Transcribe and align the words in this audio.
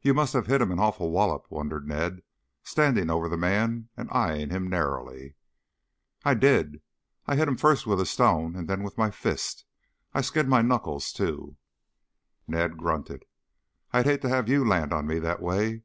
"You 0.00 0.14
must 0.14 0.34
have 0.34 0.46
hit 0.46 0.62
him 0.62 0.70
an 0.70 0.78
awful 0.78 1.10
wallop," 1.10 1.48
wondered 1.50 1.84
Ned, 1.84 2.22
standing 2.62 3.10
over 3.10 3.28
the 3.28 3.36
man 3.36 3.88
and 3.96 4.08
eyeing 4.12 4.50
him 4.50 4.68
narrowly. 4.68 5.34
"I 6.24 6.34
did. 6.34 6.80
I 7.26 7.34
hit 7.34 7.48
him 7.48 7.56
first 7.56 7.84
with 7.84 8.00
a 8.00 8.06
stone, 8.06 8.66
then 8.66 8.84
with 8.84 8.96
my 8.96 9.10
fist. 9.10 9.64
I 10.14 10.20
skinned 10.20 10.48
my 10.48 10.62
knuckles, 10.62 11.12
too." 11.12 11.56
Ned 12.46 12.76
grunted. 12.76 13.24
"I'd 13.92 14.06
hate 14.06 14.22
to 14.22 14.28
have 14.28 14.48
you 14.48 14.64
land 14.64 14.92
on 14.92 15.08
me 15.08 15.18
that 15.18 15.42
way. 15.42 15.82